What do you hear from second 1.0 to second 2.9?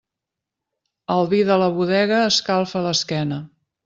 El vi de la bodega escalfa